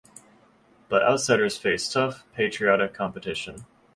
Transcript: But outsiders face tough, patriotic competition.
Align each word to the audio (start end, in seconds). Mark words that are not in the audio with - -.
But 0.89 1.03
outsiders 1.03 1.59
face 1.59 1.87
tough, 1.87 2.23
patriotic 2.33 2.91
competition. 2.91 3.67